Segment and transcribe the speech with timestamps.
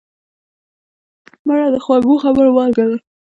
[1.47, 2.97] مړه د خوږو خبرو مالګه وه